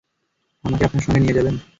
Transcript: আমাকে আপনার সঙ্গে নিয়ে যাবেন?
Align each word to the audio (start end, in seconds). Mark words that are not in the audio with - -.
আমাকে 0.63 0.83
আপনার 0.85 1.03
সঙ্গে 1.05 1.21
নিয়ে 1.21 1.37
যাবেন? 1.37 1.55